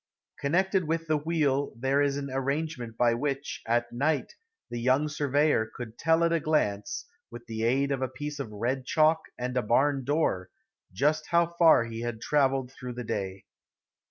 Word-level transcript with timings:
Connected 0.39 0.87
with 0.87 1.05
the 1.05 1.17
wheel 1.19 1.73
there 1.77 2.01
is 2.01 2.17
an 2.17 2.31
arrangement 2.33 2.97
by 2.97 3.13
which, 3.13 3.61
at 3.67 3.91
night, 3.93 4.33
the 4.71 4.81
young 4.81 5.07
surveyor 5.07 5.69
could 5.75 5.95
tell 5.99 6.23
at 6.23 6.33
a 6.33 6.39
glance, 6.39 7.05
with 7.29 7.45
the 7.45 7.61
aid 7.63 7.91
of 7.91 8.01
a 8.01 8.07
piece 8.07 8.39
of 8.39 8.51
red 8.51 8.83
chalk 8.83 9.21
and 9.37 9.55
a 9.55 9.61
barn 9.61 10.03
door, 10.03 10.49
just 10.91 11.27
how 11.27 11.45
far 11.45 11.83
he 11.85 12.01
had 12.01 12.19
traveled 12.19 12.73
during 12.79 12.95
the 12.95 13.03
day. 13.03 13.45